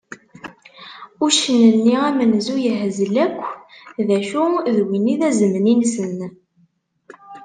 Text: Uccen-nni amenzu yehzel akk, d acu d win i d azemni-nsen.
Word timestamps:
Uccen-nni 1.25 1.95
amenzu 2.07 2.55
yehzel 2.65 3.15
akk, 3.25 3.41
d 4.07 4.09
acu 4.17 4.45
d 4.75 4.77
win 4.87 5.11
i 5.13 5.15
d 5.19 5.21
azemni-nsen. 5.29 6.17